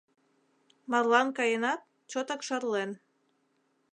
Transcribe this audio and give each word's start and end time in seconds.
Марлан 0.91 1.27
каенат, 1.37 1.81
чотак 2.11 2.41
шарлен. 2.47 2.91